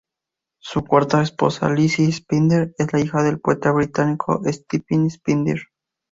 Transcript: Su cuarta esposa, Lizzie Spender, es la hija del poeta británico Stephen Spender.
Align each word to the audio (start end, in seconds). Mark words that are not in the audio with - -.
Su 0.59 0.83
cuarta 0.83 1.21
esposa, 1.21 1.69
Lizzie 1.69 2.11
Spender, 2.11 2.73
es 2.79 2.91
la 2.91 3.01
hija 3.01 3.21
del 3.21 3.39
poeta 3.39 3.71
británico 3.71 4.41
Stephen 4.51 5.07
Spender. 5.11 5.59